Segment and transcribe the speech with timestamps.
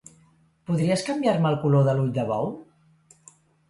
[0.69, 2.53] Podries canviar-me el color de l'ull de bou?